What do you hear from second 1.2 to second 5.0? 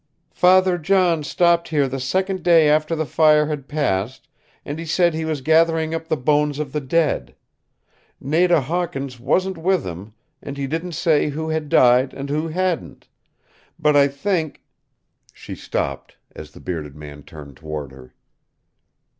stopped here the second day after the fire had passed, and he